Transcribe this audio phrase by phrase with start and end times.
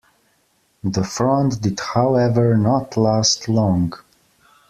[0.83, 3.93] The front did however not last long.